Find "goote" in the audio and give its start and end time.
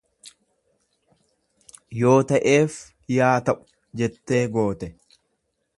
4.57-4.93